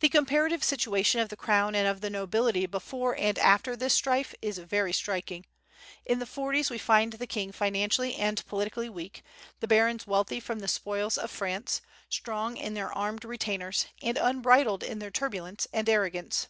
The 0.00 0.08
comparative 0.08 0.64
situation 0.64 1.20
of 1.20 1.28
the 1.28 1.36
crown 1.36 1.76
and 1.76 1.86
of 1.86 2.00
the 2.00 2.10
nobility 2.10 2.66
before 2.66 3.16
and 3.16 3.38
after 3.38 3.76
this 3.76 3.94
strife 3.94 4.34
is 4.42 4.58
very 4.58 4.92
striking. 4.92 5.46
In 6.04 6.18
the 6.18 6.26
forties 6.26 6.70
we 6.70 6.76
find 6.78 7.12
the 7.12 7.26
king 7.28 7.52
financially 7.52 8.16
and 8.16 8.44
politically 8.48 8.88
weak, 8.88 9.22
the 9.60 9.68
barons 9.68 10.08
wealthy 10.08 10.40
from 10.40 10.58
the 10.58 10.66
spoils 10.66 11.16
of 11.16 11.30
France, 11.30 11.82
strong 12.08 12.56
in 12.56 12.74
their 12.74 12.92
armed 12.92 13.24
retainers, 13.24 13.86
and 14.02 14.18
unbridled 14.18 14.82
in 14.82 14.98
their 14.98 15.12
turbulence 15.12 15.68
and 15.72 15.88
arrogance. 15.88 16.48